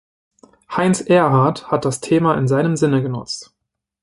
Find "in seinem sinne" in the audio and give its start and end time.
2.35-3.03